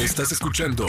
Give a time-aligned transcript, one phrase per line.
[0.00, 0.86] Estás escuchando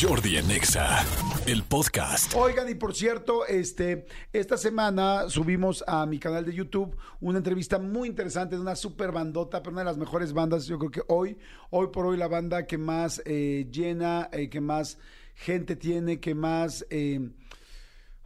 [0.00, 1.04] Jordi en Exa,
[1.46, 2.32] el podcast.
[2.36, 7.80] Oigan, y por cierto, este, esta semana subimos a mi canal de YouTube una entrevista
[7.80, 11.02] muy interesante de una super bandota, pero una de las mejores bandas, yo creo que
[11.08, 11.36] hoy,
[11.70, 14.96] hoy por hoy la banda que más eh, llena, eh, que más
[15.34, 16.86] gente tiene, que más...
[16.88, 17.30] eh,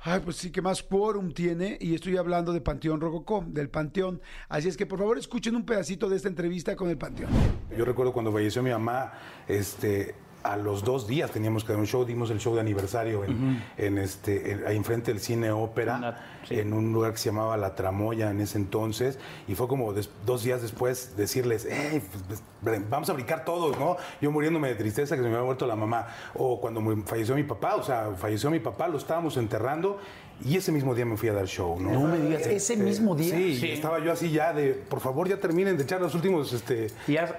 [0.09, 4.21] Ay, pues sí, que más quórum tiene, y estoy hablando de Panteón Rococó, del Panteón.
[4.49, 7.29] Así es que por favor escuchen un pedacito de esta entrevista con el Panteón.
[7.77, 9.15] Yo recuerdo cuando falleció mi mamá,
[9.49, 10.15] este,
[10.53, 13.63] a los dos días teníamos que dar un show, dimos el show de aniversario en,
[13.77, 16.17] en este, en- ahí enfrente del cine ópera, Una-
[16.49, 16.59] sí.
[16.59, 19.19] en un lugar que se llamaba La Tramoya en ese entonces,
[19.49, 23.79] y fue como des- dos días después decirles, "Ey, pues, pues, vamos a brincar todos,
[23.79, 23.97] ¿no?
[24.21, 27.45] Yo muriéndome de tristeza que se me había muerto la mamá, o cuando falleció mi
[27.45, 29.99] papá, o sea, falleció mi papá, lo estábamos enterrando,
[30.45, 31.93] y ese mismo día me fui a dar show, ¿no?
[31.93, 33.35] No me digas, ¿ese mismo día?
[33.35, 33.71] Sí, Sí.
[33.71, 36.89] estaba yo así ya de, por favor, ya terminen de echar los últimos este,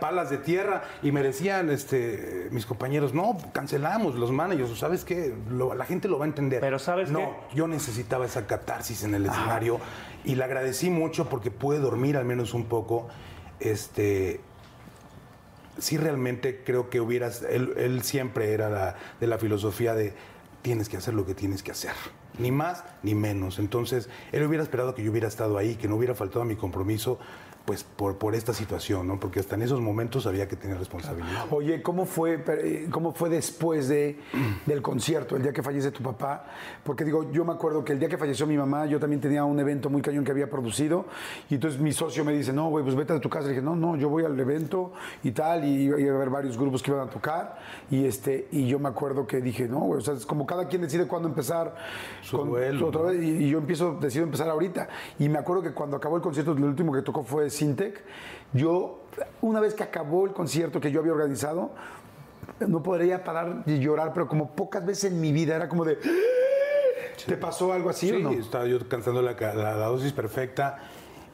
[0.01, 5.33] palas de tierra y me decían este, mis compañeros, no, cancelamos los managers, ¿sabes qué?
[5.49, 6.59] Lo- la gente lo va a entender.
[6.61, 7.55] Pero ¿sabes No, qué?
[7.55, 9.79] yo necesitaba esa catarsis en el escenario
[10.25, 13.07] y le agradecí mucho porque pude dormir al menos un poco.
[13.59, 14.39] Este,
[15.79, 20.13] sí realmente creo que hubieras, él, él siempre era la- de la filosofía de
[20.61, 21.93] tienes que hacer lo que tienes que hacer,
[22.37, 23.59] ni más ni menos.
[23.59, 26.55] Entonces, él hubiera esperado que yo hubiera estado ahí, que no hubiera faltado a mi
[26.55, 27.19] compromiso,
[27.67, 29.19] pues por, por esta situación, ¿no?
[29.19, 31.47] Porque hasta en esos momentos había que tener responsabilidad.
[31.51, 34.17] Oye, ¿cómo fue, eh, cómo fue después de,
[34.65, 36.45] del concierto, el día que fallece tu papá?
[36.85, 39.43] Porque digo, yo me acuerdo que el día que falleció mi mamá, yo también tenía
[39.43, 41.07] un evento muy cañón que había producido,
[41.49, 43.47] y entonces mi socio me dice, no, güey, pues vete a tu casa.
[43.47, 46.57] Le dije, no, no, yo voy al evento y tal, y iba a haber varios
[46.57, 47.57] grupos que iban a tocar,
[47.91, 50.69] y este, y yo me acuerdo que dije, no, güey, o sea, es como cada
[50.69, 51.75] quien decide cuándo empezar
[52.29, 54.87] Su duelo, otra vez, y, y yo empiezo, decido empezar ahorita.
[55.19, 58.03] Y me acuerdo que cuando acabó el concierto, lo último que tocó fue Sintec.
[58.53, 59.03] Yo,
[59.41, 61.71] una vez que acabó el concierto que yo había organizado,
[62.67, 65.97] no podría parar de llorar, pero como pocas veces en mi vida era como de.
[67.25, 68.31] ¿Te pasó algo así Sí, o no?
[68.31, 70.77] estaba yo cansando la, la- la dosis perfecta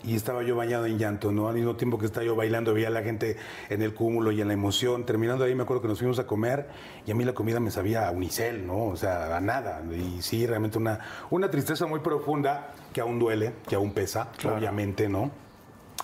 [0.03, 1.47] y estaba yo bañado en llanto, ¿no?
[1.47, 3.37] Al mismo tiempo que estaba yo bailando, veía a la gente
[3.69, 5.05] en el cúmulo y en la emoción.
[5.05, 6.67] Terminando ahí, me acuerdo que nos fuimos a comer
[7.05, 8.85] y a mí la comida me sabía a unicel, ¿no?
[8.85, 9.81] O sea, a nada.
[9.91, 10.99] Y sí, realmente una,
[11.29, 15.31] una tristeza muy profunda que aún duele, que aún pesa, obviamente, ¿no?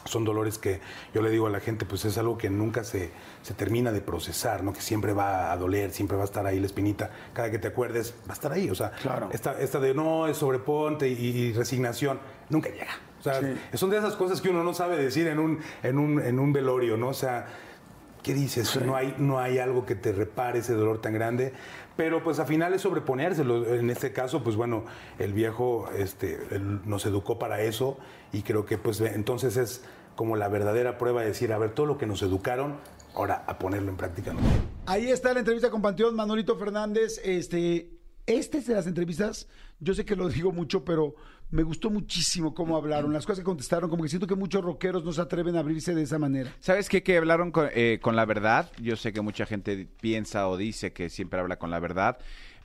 [0.06, 0.80] son dolores que
[1.14, 3.12] yo le digo a la gente, pues es algo que nunca se,
[3.44, 4.74] se termina de procesar, ¿no?
[4.74, 7.12] Que siempre va a doler, siempre va a estar ahí la espinita.
[7.34, 8.70] Cada que te acuerdes, va a estar ahí.
[8.72, 9.30] O sea, Claro.
[9.32, 12.88] esta, esta de no, es sobreponte y, y resignación, nunca llega.
[13.20, 13.42] O sea,
[13.74, 16.54] son de esas cosas que uno no sabe decir en un, en un, en un
[16.54, 17.10] velorio, ¿no?
[17.10, 17.48] O sea,
[18.24, 18.80] ¿qué dices?
[18.82, 21.54] No, hay, no hay algo que te repare ese dolor tan grande.
[21.98, 23.74] Pero pues al final es sobreponérselo.
[23.76, 24.86] En este caso, pues bueno,
[25.18, 27.98] el viejo este, él nos educó para eso
[28.32, 29.84] y creo que pues entonces es
[30.16, 32.78] como la verdadera prueba de decir, a ver, todo lo que nos educaron,
[33.16, 34.34] ahora a ponerlo en práctica.
[34.34, 34.40] ¿no?
[34.86, 37.20] Ahí está la entrevista con Panteón, Manolito Fernández.
[37.24, 37.99] Este,
[38.30, 39.48] este es de las entrevistas,
[39.80, 41.16] yo sé que lo digo mucho, pero
[41.52, 45.04] me gustó muchísimo cómo hablaron, las cosas que contestaron, como que siento que muchos rockeros
[45.04, 46.54] no se atreven a abrirse de esa manera.
[46.60, 47.02] ¿Sabes qué?
[47.02, 48.72] Que hablaron con, eh, con la verdad.
[48.80, 52.20] Yo sé que mucha gente piensa o dice que siempre habla con la verdad.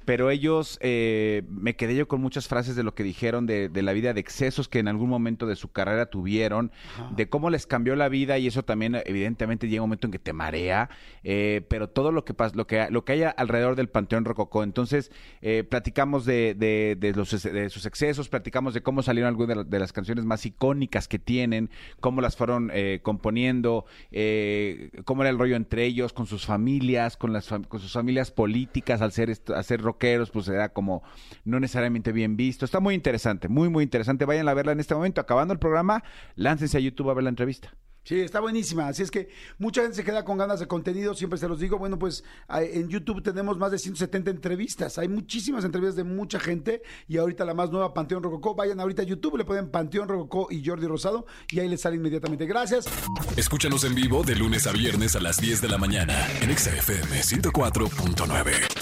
[0.04, 3.82] Pero ellos, eh, me quedé yo con muchas frases de lo que dijeron de, de
[3.82, 6.72] la vida de excesos que en algún momento de su carrera tuvieron,
[7.16, 10.18] de cómo les cambió la vida y eso también evidentemente llega un momento en que
[10.18, 10.90] te marea,
[11.22, 14.62] eh, pero todo lo que pasa, lo que, lo que haya alrededor del Panteón Rococó.
[14.62, 15.10] Entonces,
[15.40, 19.54] eh, platicamos de, de, de los, de sus excesos, platicamos de cómo salieron algunas de,
[19.56, 21.70] la- de las canciones más icónicas que tienen,
[22.00, 27.16] cómo las fueron eh, componiendo, eh, cómo era el rollo entre ellos, con sus familias,
[27.16, 31.02] con, las con sus familias políticas, al ser, al ser rockeros, pues era como
[31.44, 32.64] no necesariamente bien visto.
[32.64, 34.24] Está muy interesante, muy, muy interesante.
[34.24, 35.20] Vayan a verla en este momento.
[35.20, 36.04] Acabando el programa,
[36.36, 37.74] láncense a YouTube a ver la entrevista.
[38.04, 38.86] Sí, está buenísima.
[38.86, 41.78] Así es que mucha gente se queda con ganas de contenido, siempre se los digo.
[41.78, 44.98] Bueno, pues en YouTube tenemos más de 170 entrevistas.
[44.98, 48.54] Hay muchísimas entrevistas de mucha gente y ahorita la más nueva, Panteón Rococó.
[48.54, 51.96] Vayan ahorita a YouTube, le ponen Panteón Rococó y Jordi Rosado y ahí les sale
[51.96, 52.44] inmediatamente.
[52.44, 52.84] Gracias.
[53.38, 56.76] Escúchanos en vivo de lunes a viernes a las 10 de la mañana en Exa
[56.76, 58.73] FM 104.9.